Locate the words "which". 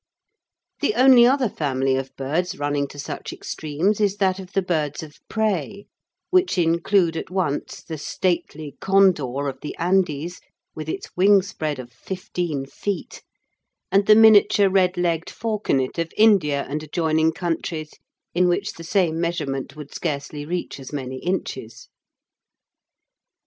6.31-6.57, 18.47-18.73